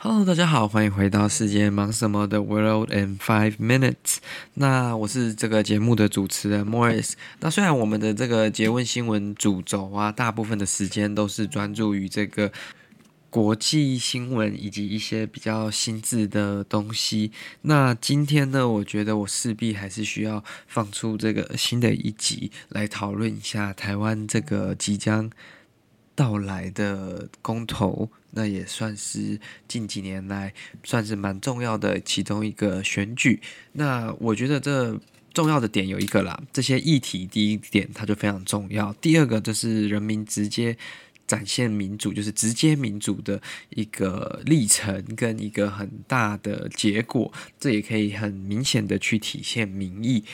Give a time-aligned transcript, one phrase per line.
[0.00, 4.18] Hello，大家好，欢迎回到世界忙什么的 World in Five Minutes。
[4.54, 7.14] 那我是这个节目的主持人 Morris。
[7.40, 12.52] 那虽然我们的这个结问新闻主轴啊，大部分的时间都是专注于这个
[13.28, 17.32] 国际新闻以及一些比较新智的东西。
[17.62, 25.28] 那今天呢，我觉得我势必还是需要放出这个新的一集来讨论一下台湾这个即将
[26.14, 30.52] 到来的公投，那也算是近几年来
[30.84, 33.40] 算是蛮重要的其中一个选举。
[33.72, 35.00] 那我觉得这
[35.32, 40.76] 重要的点有一个啦，这些议题第一点它就非常重要，第二个就是人民直接
[41.26, 43.40] 展现民主，就是直接民主的
[43.70, 50.24] 一个历程跟一个很大的结果，这也可以很明显的去体现民意。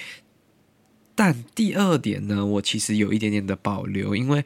[1.15, 4.45] 但第二点呢，我其实有一点点的保留，因为。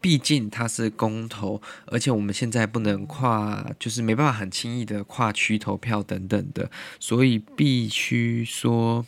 [0.00, 9.04] 毕竟它是公投，而且我们现在不能跨，就是没办法很轻易的跨区投票等等的，所以必须说，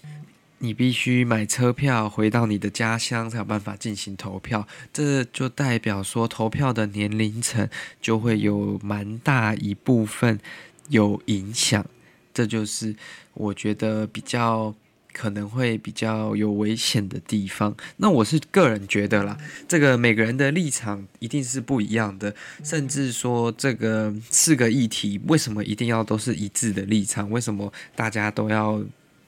[0.59, 4.69] 你必须买车票回到你的家乡才有办法进行投票。
[4.93, 7.69] 这就代表说，投票的年龄层
[8.01, 10.39] 就会有蛮大一部分
[10.89, 11.85] 有影响。
[12.35, 12.95] 这就是
[13.33, 14.75] 我觉得比较。
[15.13, 17.77] 可能会比较有危险的地方。
[17.99, 19.37] 那我是个人觉得啦，
[19.69, 27.31] 这个每个人的立场一定是不一样的，甚至说这个四个议题为什么一定要都是一致的立场？
[27.31, 28.83] 为什么大家都要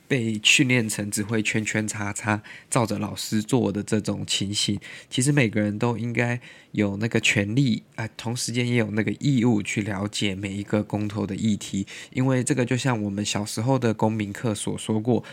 [0.06, 4.78] 被训练成只会圈圈叉叉，照着老师做的这种情形？
[5.08, 6.38] 其实每个人都应该
[6.72, 15.24] 有那个权利啊，同时间也有那个义务去了解每一个公投的议题，因为这个就像我们小时候的公民课所说过。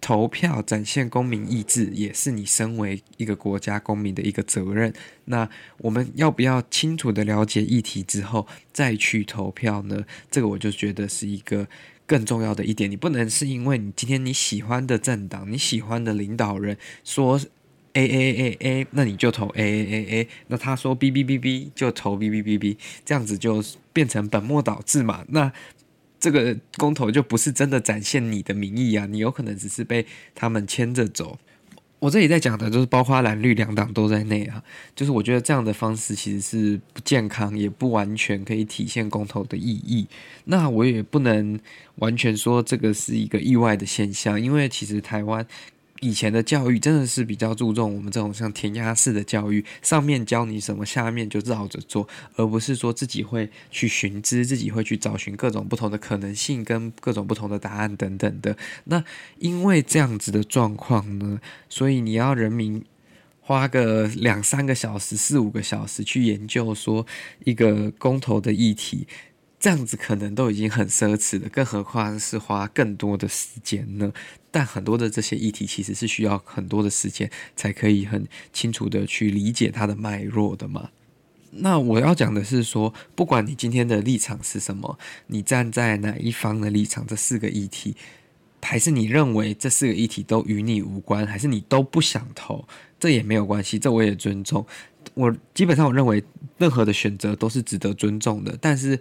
[0.00, 4.92] 投票展现公民意志，也是你身为一个国家公民的一个责任。
[5.26, 10.04] 那我们要不要清楚的了解议题之后再去投票呢？
[10.30, 11.68] 这个我就觉得是一个
[12.06, 12.90] 更重要的一点。
[12.90, 17.38] 你不能是因为你今天你喜欢的政党、你喜欢的领导人说
[17.92, 20.28] A A A A，那你就投 A A A A。
[20.48, 23.62] 那他说 B B B B 就投 B B B B，这样子就
[23.92, 25.24] 变成本末倒置嘛？
[25.28, 25.52] 那。
[26.20, 31.38] 这个公投就不是真的展现你的民意啊，你有可能只是被他们牵着走。
[31.98, 34.62] 我这里在讲的就是包括蓝绿两党都在内啊，
[34.94, 40.06] 就是我觉得这样的方式其实是不健康，也不完全可以体现公投的意义。
[40.44, 41.58] 那我也不能
[41.96, 45.46] 完全说这个是一个意外的现象，因为其实台湾。
[46.00, 58.56] 以前的教育真的是比较注重我们这种像填鸭式的教育，上面教你什么，下面就绕着做，而不是说自己会去寻知，自己会去找寻各种不同的可能性跟各种不同的答案等等的。
[58.84, 59.04] 那
[59.38, 62.82] 因为这样子的状况呢，所以你要人民
[63.40, 67.06] 花个两三个小时、四五个小时去研究说
[67.44, 69.06] 一个公投的议题。
[69.60, 74.10] 这样子可能都已经很奢侈了，更何况是花更多的时间呢？
[74.50, 80.88] 但很多的这些议题其实是需要很多的时间才可以很清楚的去理解它的脉络的嘛。
[81.50, 87.94] 那我要讲的是说，不管你今天的立场是什么，你站在哪一方的立场，这四个议题，
[88.62, 92.66] 还是你认为这四个议题都与你无关，还是你都不想投，
[92.98, 94.64] 这也没有关系，这我也尊重。
[95.12, 96.24] 我基本上我认为
[96.56, 98.98] 任何的选择都是值得尊重的，但是。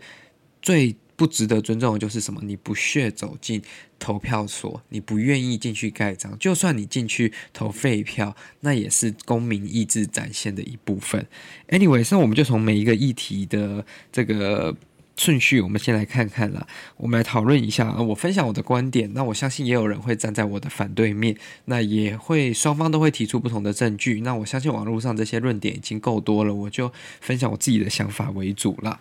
[0.69, 2.39] 最不值得尊重的就是什么？
[2.43, 3.59] 你不屑走进
[3.97, 11.25] 投票所，你不愿意进去盖章，就算你进去投废票，那也是公民意志展现的一部分。
[11.69, 14.77] Anyway，那我们就从每一个议题的这个
[15.17, 16.67] 顺序，我们先来看看啦。
[16.97, 19.11] 我们来讨论一下，我分享我的观点。
[19.15, 24.21] 那我相信也有人会站在我的反对面，那也会双方都会提出不同的证据。
[24.21, 28.99] 那我相信网络上这些论点已经够多了，我就分享我自己的想法为主了。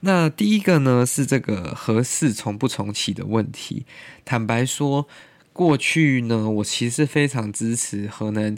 [0.00, 3.84] 那第一个呢，是这个核四重不重启的问题。
[4.24, 5.08] 坦白说，
[5.52, 8.56] 过去呢，我其实非常支持核能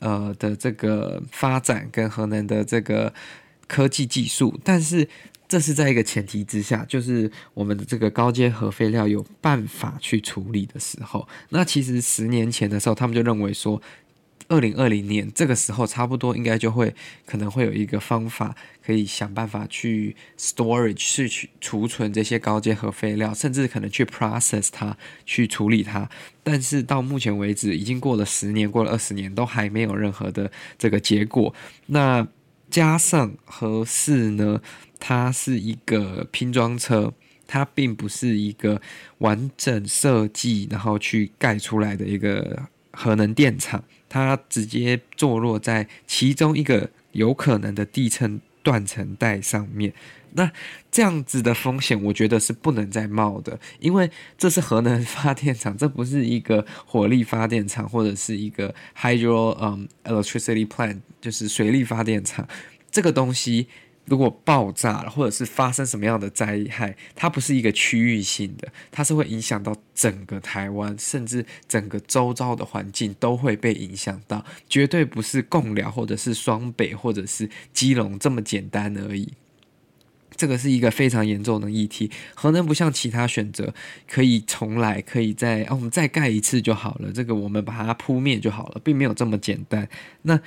[0.00, 3.14] 呃的这个发展跟核能的这个
[3.68, 5.08] 科技技术，但是
[5.46, 11.28] 这是在一个前提之下，就是我们的这个高阶核废料有办法去处理的时候。
[11.50, 13.80] 那其实十年前的时候，他们就认为说。
[14.48, 16.94] 二零二零年这个时候，差不多应该就会
[17.24, 18.54] 可能会有一个方法，
[18.84, 26.08] 可以想办法去 storage 去去储存这些高阶核废料，甚至可能去 process 它，去处理它。
[26.42, 31.54] 但是到目前为止，已经过了十年，过了二十年，都还没有任何的这个结果。
[31.86, 32.26] 那
[32.68, 34.60] 加上核四呢，
[34.98, 37.12] 它是一个拼装车，
[37.46, 38.80] 它并不是一个
[39.18, 43.84] 完整设计，然后去盖出来的一个核能电厂。
[44.10, 49.94] 它直接坐落在其中一个有可能的地层断层带上面，
[50.32, 50.52] 那
[50.90, 62.46] 这样子的风险，我觉得是不能再冒的，因为这是核能发电厂，这不是一个火力发电厂或者是一个 hydro um electricity plant，就是水力发电厂，
[62.90, 63.68] 这个东西。
[64.10, 79.32] 如果爆炸了，或者是发生什么样的灾害，它不是一个区域性的，它是会影响到整个台湾，甚至整个周遭的环境都会被影响到，绝对不是共寮或者是双北或者是基隆这么简单而已。
[80.34, 82.10] 这个是一个非常严重的议题。
[82.34, 83.72] 核能不像其他选择，
[84.08, 87.12] 可以重来，可以再啊，我们再盖一次就好了。
[87.12, 89.88] 这个我们把它扑灭就好了，并没有这么简单。
[90.22, 90.40] 那。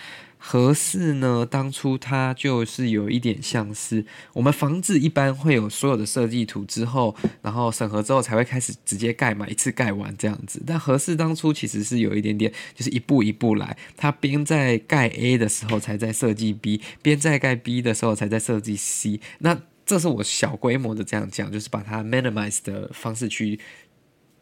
[0.45, 1.47] 核四呢？
[1.49, 10.61] 当初它就是有一点像是我们房子一般会有所有的设计图之后，然后审核之后才会开始直接盖嘛，一次盖完这样子。
[10.67, 13.77] 但核四当初其实是有一点点，就是一步一步来。
[13.95, 19.21] 它边在盖 A 的时候才在设计 B，边在盖 B 的时候才在设计 C。
[19.39, 23.57] 那这是我小规模的这样讲，就是把它 minimize 的方式去。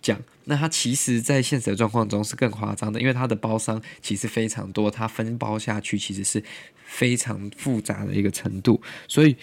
[0.02, 6.44] 讲，那它其实，在现实的状况中是更夸张的，因为它的包商其实非常多，它分包下去其实是
[6.84, 8.82] 非常复杂的一个程度。
[9.08, 9.36] 所以，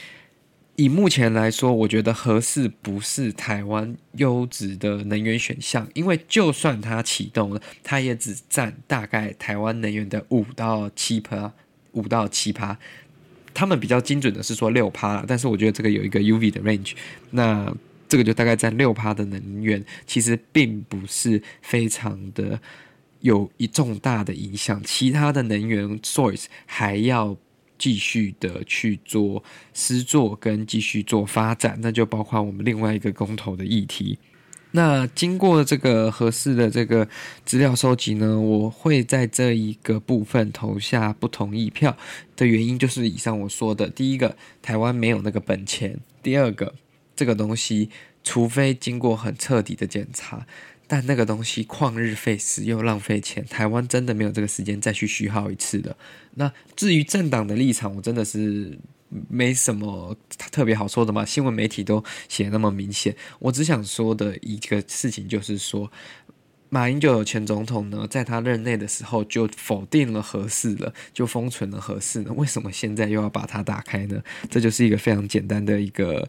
[0.74, 11.52] 以目前来说，我觉得合适不是台湾优质的能源选项，因为就算它启动了，它也只占大概台湾能源的五到七趴，
[11.92, 12.76] 五到七趴。
[13.54, 16.94] 他们比较精准的是说六趴，但是我觉得这个有一个 UV 的 range，
[17.30, 17.72] 那。
[18.08, 22.58] 这个就大概占六趴的能源，其实并不是非常的
[23.20, 24.82] 有一重大的影响。
[24.84, 27.36] 其他的能源 source 还要
[27.76, 29.44] 继续的去做
[29.74, 34.18] 施作跟继续做发展，那就包括我们另外一个公投的议题。
[34.72, 37.08] 那经过这个合适的这个
[37.44, 41.96] 资料收集呢，我会在这一个部分投下不同意票
[42.36, 46.74] 的原因，就是以上我说的：第一个，台湾没有那个本钱；第二个。
[47.18, 47.90] 这个东西，
[48.22, 50.46] 除非经过很彻底的检查，
[50.86, 55.96] 但那个东西旷日费时又浪费钱，台湾真的没有这个时间再去虚耗一次的。
[56.36, 58.78] 那至于政党的立场，我真的是
[59.28, 60.16] 没什么
[60.52, 63.16] 特别好说的嘛，新闻媒体都写那么明显。
[63.40, 65.90] 我只想说的一个事情就是说，
[66.68, 74.22] 马英九前总统呢，在他任内的时候就否定了核四了，就封存了核四呢，为什么现在又要把它打开呢？
[74.48, 76.28] 这就是一个非常简单的一个。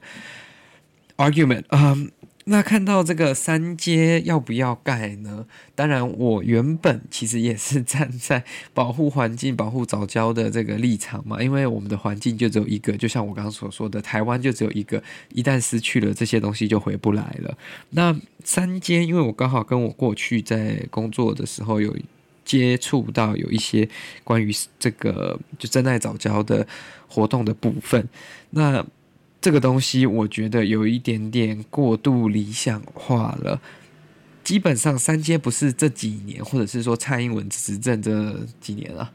[1.20, 2.10] Argument，嗯、
[2.46, 5.46] 那看到这个三阶要不要盖呢？
[5.76, 17.58] 当然，我原本其实也是站在保护环境、保护早教的这个立场嘛，因为我们的环境就只有一个，就像我刚刚所说的，台湾就只有一个，一旦失去了这些东西就回不来了。
[17.90, 21.94] 那三阶，因为我刚好跟我过去在工作的时候有
[22.46, 23.90] 接触到有一些
[24.24, 26.66] 关于这个就真爱早教的
[27.10, 28.08] 活动的部分，
[28.52, 28.86] 那。
[29.42, 33.62] 这个东西我觉得有一点点过度理想化了。
[34.44, 39.12] 基本上三阶不是这几年，或者是说蔡英文执政这几年了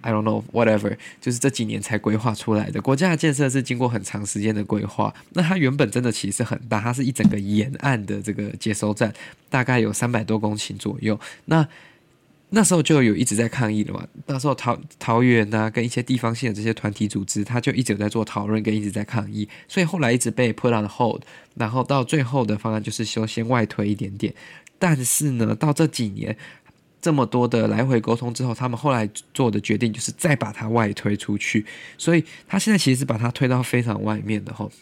[0.00, 2.80] ，I don't know whatever，就是这几年才规划出来的。
[2.80, 5.14] 国家的建设是经过很长时间的规划。
[5.34, 9.12] 那它原本真的其实很大，它是一整个沿岸的这个接收站，
[9.50, 11.20] 大概有三百多公顷左右。
[11.44, 11.68] 那
[12.50, 14.06] 那时候就有一直在抗议了嘛。
[14.26, 19.48] 那时候桃桃园啊，跟一些地方性的这些团体组织，他就一直有在做讨论，跟一直在抗议。
[19.68, 21.22] 所以后来一直被 put on hold，
[21.56, 24.34] 然后到最后的方案就是说先外推一点点。
[24.78, 26.36] 但是呢，到这几年
[27.02, 31.66] 这么多的来回沟通之后，他们后来做的决定就是再把它外推出去。
[31.98, 34.72] 所以他现在其实是把它推到非常外面的吼。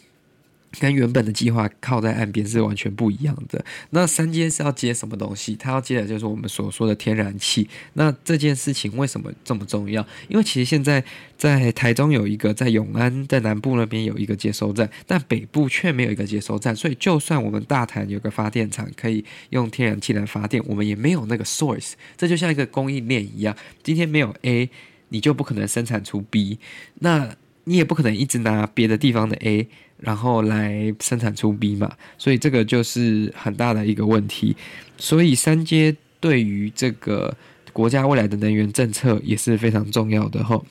[0.79, 3.63] 跟原本的计划靠在岸边是完全不一样的。
[3.89, 5.55] 那三接是要接什么东西？
[5.55, 7.67] 它要接的就是我们所说的天然气。
[7.93, 10.05] 那这件事情为什么这么重要？
[10.27, 11.03] 因为其实现在
[11.37, 16.75] 在台中有一个，在永安在南部那边有一个接收站，但北部却没有一个接收站。
[16.75, 21.93] 所以就算我们大潭有个发电厂可以用天然气来发电，我们也没有那个 source。
[22.15, 24.69] 这就像一个供应链一样，今天没有 A，
[25.09, 26.59] 你就不可能生产出 B。
[26.99, 29.67] 那你也不可能一直拿别的地方的 A，
[29.99, 34.55] 然后来生产出 B 嘛，所以这个就是很大的一个问题。
[34.97, 37.35] 所以三阶对于这个
[37.73, 40.61] 国家未来的能源政策也是非常重要的哈。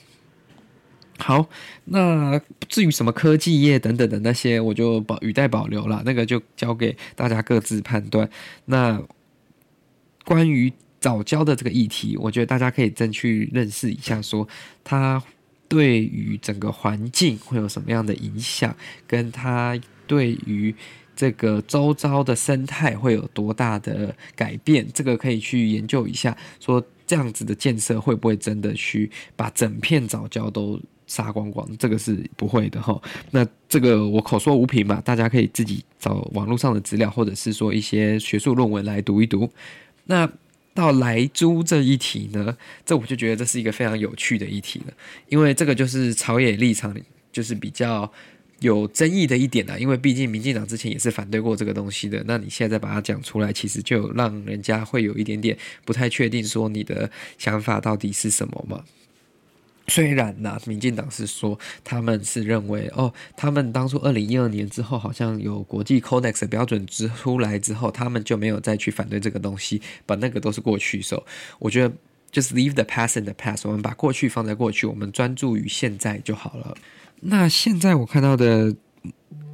[1.19, 1.49] 好，
[1.87, 8.29] 那至于什么科技业等等的那些，我就保语带保留了，那个就交给大家各自判断。
[8.67, 9.03] 那
[10.25, 14.47] 关于早教的这个议题，我觉得大家可以真去认识一下，说
[14.85, 15.23] 它
[15.69, 18.75] 对于整个环境会有什么样的影响，
[19.07, 20.75] 跟它对于
[21.15, 31.69] 这个周遭的生态会有多大的改变，这个可以去研究一下，说这样子的建设会不会真的去把整片藻礁都杀光光？
[31.79, 33.01] 这个是不会的哈。
[33.31, 39.51] 那这个我口说无凭嘛，大家可以自己找网络上的资料，或者是说一些学术论文来读一读。
[40.05, 40.31] 那
[40.77, 44.93] 到莱猪这一题呢，这我就觉得这是一个非常有趣的议题了，
[45.29, 46.95] 因为这个就是朝野立场
[47.33, 48.13] 就是比较
[48.61, 58.85] 有争议的一点啊，因为毕竟民进党之前也是反对过这个东西的，那你现在把它讲出来，其实就让人家会有一点点不太确定，说你的想法到底是什么嘛。
[59.89, 71.25] 虽然呢、民进党是说他们是认为哦，他们当初二零一二年之后，好像有国际 Codex 的标准之出来之后，他们就没有再去反对这个东西，把那个都是过去时候。
[71.59, 71.95] 我觉得
[72.31, 76.77] 就是 leave the past in the past，我们把过去放在过去，我们专注于现在就好了。
[77.21, 78.75] 那现在我看到的。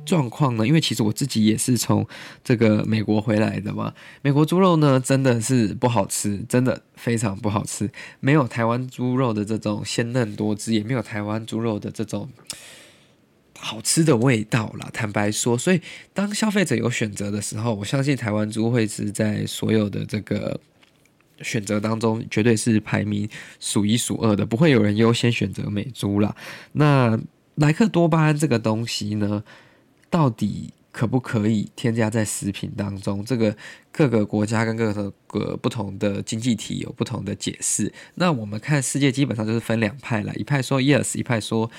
[0.04, 0.66] 状况呢？
[0.66, 2.06] 因为其实我自己也是从
[2.42, 3.92] 这个美国回来的嘛。
[4.22, 7.90] 美国猪肉呢，真的是不好吃，真的非常不好吃，
[8.20, 12.28] 没有台湾猪肉的这种鲜嫩多汁，也没有台湾猪肉的这种
[13.58, 14.90] 好吃的味道啦。
[14.92, 15.80] 坦白说，所以
[16.12, 20.60] 当消费者有选择的时候，我相信台湾猪会是在所有的这个
[21.40, 23.28] 选择当中，绝对是排名
[23.60, 26.34] 数一数二的，不会有人优先选择美猪啦。
[26.72, 27.18] 那
[27.54, 29.44] 莱克多巴胺这个东西呢？
[30.12, 33.24] 到底可不可以添加在食品当中？
[33.24, 33.56] 这个
[33.90, 34.92] 各个国家跟各
[35.26, 37.90] 个不同的经济体有不同的解释。
[38.16, 41.70] 那我们看世界基本上就是分两派了，一派说 yes，一派说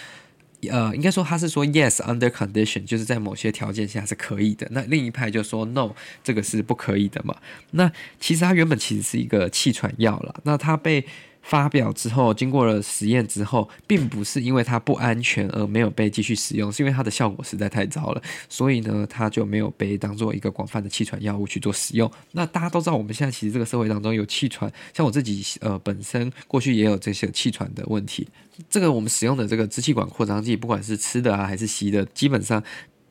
[0.68, 4.68] 呃，应该说他是说 yes under condition，就是在某些条件下是可以的。
[4.72, 5.92] 那另一派就说 no，
[6.24, 7.38] 这个是不可以的嘛。
[7.72, 11.06] 那其实它原本其实是一个气喘药了，那它被。
[11.44, 22.10] 发表之后，经过了实验之后，并不是因为它不安全而没有被继续使用，是因为它的效果实在太糟了，所以呢，它就没有被当做一个广泛的气喘药物去做使用。
[22.32, 28.28] 那大家都知道，我们现在其实这个社会当中有气喘，像我自己呃本身过去也有这些气喘的问题。
[28.70, 32.64] 这个我们使用的这个支气管扩张剂，不管是吃的啊还是吸的，基本上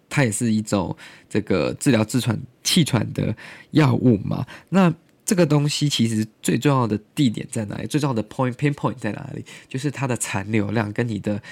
[0.08, 0.96] 它也是一种
[1.28, 3.36] 这个治疗气喘气喘的
[3.72, 4.46] 药物嘛。
[4.70, 4.92] 那
[5.32, 7.86] 这个东西其实最重要的地点在哪里？
[7.86, 9.42] 最重要的 point pinpoint 在哪里？
[9.66, 11.42] 就是它的残留量跟你的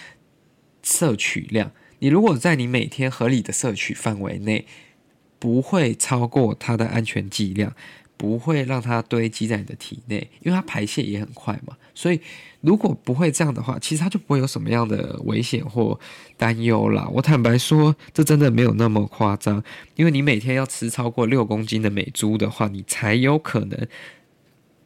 [0.83, 1.73] 摄取量。
[2.01, 4.67] 你如果在你每天合理的摄取范围内，
[5.39, 7.75] 不会超过它的安全剂量。
[8.21, 11.75] 不会让它堆积在你的体内，因为它排泄也很快嘛。
[11.95, 12.21] 所以
[12.61, 15.99] 如果不会这样的话，其实它就不会有什么样的危险或
[16.37, 17.09] 担忧啦。
[17.15, 19.65] 我坦白说，这真的没有那么夸张，
[19.97, 23.89] 因为你每天要吃超过六公斤的美猪的话，你才有可能。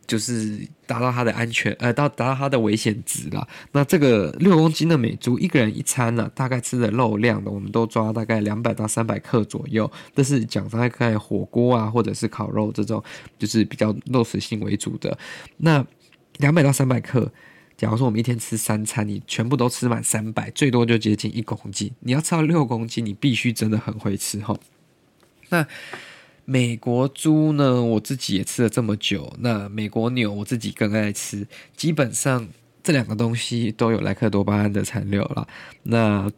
[0.07, 3.47] 就是达到它的安全，呃，到达到它的危险值了。
[3.73, 9.91] 那这个六公斤的美猪，一个人一餐呢、大概吃的肉量的，我们都抓大概两百到三百克左右。
[10.15, 13.03] 这是讲大概火锅啊，或者是烤肉这种，
[13.39, 15.17] 就是比较肉食性为主的。
[15.57, 15.85] 那
[16.39, 17.33] 两百到三百克，
[17.77, 21.91] 假如说我们一天吃三餐，你全部都吃满三百，最多就接近一公斤。
[22.01, 24.57] 你要吃到六公斤，你必须真的很会吃哈。
[25.49, 25.67] 那。
[26.45, 29.35] 美国猪呢，我自己也吃了这么久。
[29.39, 31.47] 那美国牛，我自己更爱吃。
[31.77, 32.49] 基本上
[32.83, 35.49] 这两个东西都有莱克多巴胺的残留了。
[35.85, 36.31] 那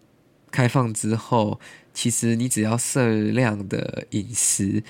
[0.50, 1.60] 开放之后，
[1.92, 4.82] 其实你只要适量的饮食，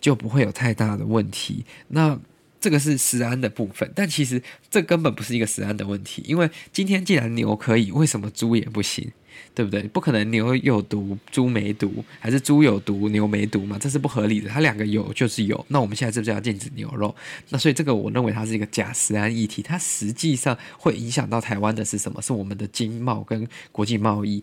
[0.00, 1.64] 就不会有太大的问题。
[1.88, 2.18] 那
[2.60, 9.10] 这个是食安的部分，但其实这根本不是一个食安的问题，因为今天既然牛可以，为什么猪也不行？
[9.54, 9.82] 对不对？
[9.84, 13.78] 不可能牛有毒，猪没毒，还是猪有毒，牛没毒嘛？
[13.78, 14.48] 这是不合理的。
[14.48, 15.64] 它两个有就是有。
[15.68, 17.14] 那我们现在是不是要禁止牛肉？
[17.50, 19.62] 那所以这个我认为它是一个假食安议题。
[19.62, 22.20] 它实际上会影响到台湾的是什么？
[22.22, 24.42] 是我们的经贸跟国际贸易。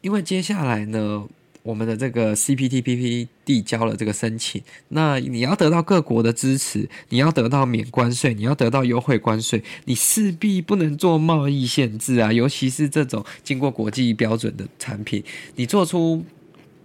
[0.00, 1.26] 因为接下来呢，
[1.62, 15.22] 我们的这个 CPTPP 递交了这个申请，那你要得到各国的支持，你要得到免关税，你要得到优惠关税，你势必不能做贸易限制啊， 尤其是这种经过国际标准的产品，
[15.54, 16.24] 你做出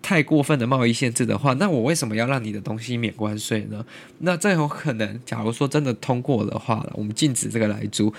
[0.02, 3.84] 太过分的贸易限制的话，那我为什么要让你的东西免关税呢？
[4.20, 8.14] 那这有可能，假如说真的通过的话，我们禁止这个来租。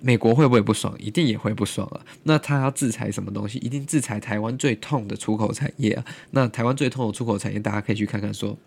[0.00, 0.94] 美国会不会不爽？
[0.98, 2.00] 一定也会不爽啊！
[2.24, 3.58] 那他要制裁什么东西？
[3.58, 6.04] 一定制裁台湾最痛的出口产业啊！
[6.32, 8.58] 那台湾最痛的出口产业，大家可以去看看说，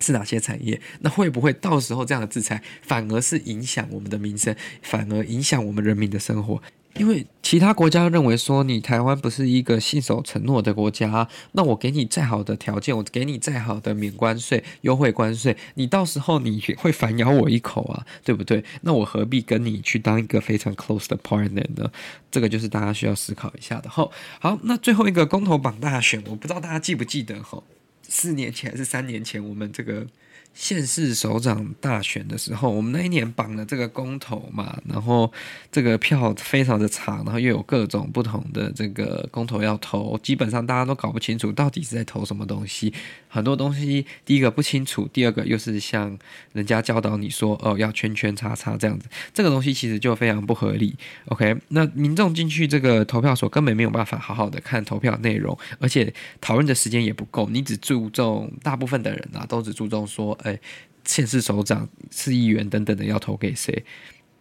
[0.00, 0.80] 是哪些产业？
[1.00, 6.62] 那会不会到时候这样的制裁反而是影响我们的民生，反而影响我们人民的生活？
[6.96, 18.64] 因为其他国家认为说，你台湾不是一个信守承诺的国家，那我给你再好的条件，我给你再好的免关税、优惠关税，你到时候你会反咬我一口啊，对不对？
[18.82, 21.90] 那我何必跟你去当一个非常 close 的 partner 呢？
[22.30, 23.90] 这个就是大家需要思考一下的。
[23.90, 27.42] 吼，好，那最后一个公投榜大选，我不知道大家记不记得？
[27.42, 27.64] 吼，
[28.08, 30.06] 四年前还是三年前，我们这个。
[30.54, 35.30] 县市首长大选的时候，我们那一年绑了这个公投嘛，然后
[35.70, 42.94] 这个票非常的长，然后又有各种不同的这个公投要投，基本上大家都搞不清楚到底是在投什么东西。
[43.34, 46.16] 很多东西，第一个不清楚，第二个又是像
[46.52, 50.96] 人家教导你说哦要圈圈叉叉这样子，这个东西其实就非常不合理。
[51.26, 60.32] OK，那民众进去这个投票所根本没有办法好好的看投票内容，而且讨论的时间也不够，你只注重大部分的人啊都只注重说。
[60.44, 60.56] 哎，
[61.04, 63.84] 县市首长、市议员等等的要投给谁，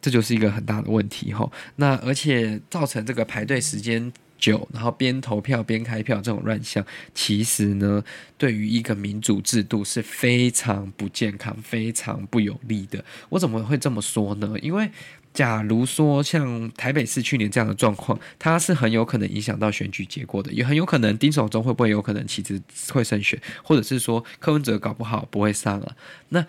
[0.01, 1.49] 这就是一个很大的问题哈。
[1.77, 4.11] 那而且造成这个排队时间
[4.43, 8.03] 久，然后边投票边开票这种乱象，其实呢，
[8.37, 13.01] 对于一个民主制度是非常不健康、非常不有利的。
[13.29, 14.53] 我怎么会这么说呢？
[14.61, 14.91] 因为
[15.33, 25.95] 假如说像台北市去年这样的状况，它是很有可能影响到选举结果的，也很有可能丁守中会不会有可能其实会胜选，或者是说柯文哲搞不好不会上了。
[26.29, 26.45] 那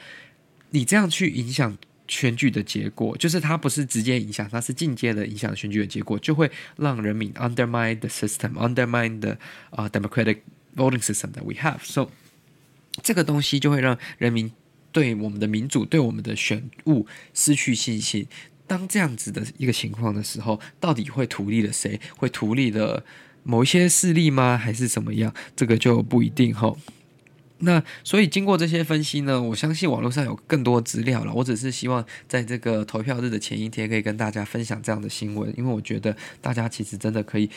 [0.70, 9.36] 你这样去影响选举的结果，就是它不是直接影响，它是间接的影响选举的结果，就会让人民 undermine the system，undermine the
[9.70, 10.38] 啊、democratic
[10.76, 11.78] voting system that we have。
[11.82, 12.10] So
[13.02, 14.52] 这个东西就会让人民
[14.92, 18.26] 对我们的民主、对我们的选务失去信心。
[18.66, 22.00] 当这样子的一个情况的时候，到底会图利了谁？
[22.16, 23.04] 会图利了
[23.42, 24.56] 某一些势力吗？
[24.56, 25.34] 还是怎么样？
[25.56, 26.74] 这个就不一定哈。
[27.58, 31.32] 那所以经过这些分析呢，我相信网络上有更多资料了。
[31.32, 37.48] 我只是希望在这个投票日的前一天，可以跟大家分享这样的新闻，因为我觉得大家其实真的可以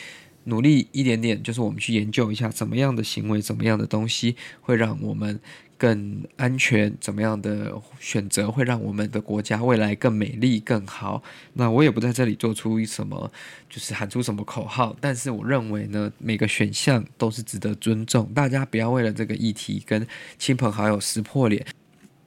[0.44, 5.40] 努力一点点，就是我们去研究一下，怎么样的行为，怎么样的东西会让我们。
[5.80, 11.22] 更安全，怎么样的选择会让我们的国家未来更美丽、更好？
[11.52, 13.30] 那我也不在这里做出什么，
[13.70, 14.96] 就是喊出什么口号。
[15.00, 20.04] 但是我认为呢，每个选项都是值得尊重，大家不要为了这个议题跟
[20.36, 21.64] 亲朋好友撕破脸。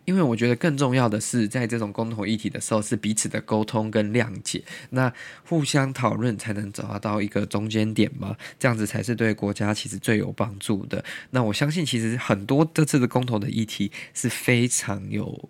[0.06, 5.14] 因为我觉得更重要的是，在这种共同议题的时候，是彼此的沟通跟谅解，那
[5.46, 11.04] 互相讨论才能找到一个中间点嘛，这样子才是对国家其实最有帮助的。
[11.30, 15.50] 那我相信，其实很多这次的公投的议题是非常有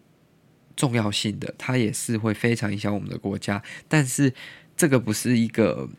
[0.75, 4.33] 重要性的，它也是会非常影响我们的国家，但是
[4.75, 5.89] 这个不是一个。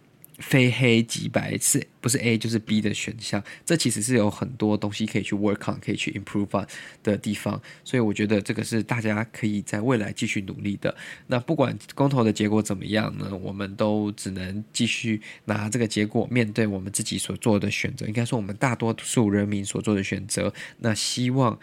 [0.42, 3.42] 非黑即白，是不是 A 就是 B 的选项？
[3.64, 6.66] 这其实是有很多东西可以去 work on，可以去 improve on
[7.02, 7.58] 的地方。
[7.84, 10.94] 所以我觉得这个是大家可以在未来继续努力的。
[11.28, 13.34] 那不管公投的结果怎么样呢？
[13.36, 18.04] 我们都只能继续拿这个结果面对我们自己所做的选择。
[18.06, 20.52] 应该说，我们大多数人民所做的选择。
[20.78, 21.58] 那希望。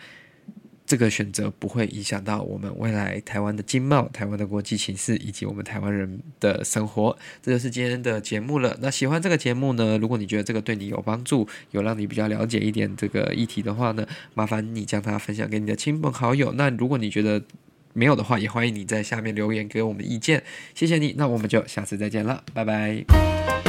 [0.89, 7.15] 这个选择不会影响到我们未来台湾的经贸、台湾的国际形势以及我们台湾人的生活。
[7.43, 8.75] 这就是今天的节目了。
[8.81, 9.99] 那喜欢这个节目呢？
[9.99, 16.51] 如果你觉得这个对你有帮助，有让你比较了解一点这个议题的话呢，麻烦你将它分享给你的亲朋好友。
[16.53, 17.39] 那如果你觉得
[17.93, 20.41] 没有的话，也欢迎你在下面留言给我们意见。
[20.73, 23.68] 谢谢你，那我们就下次再见了，拜拜。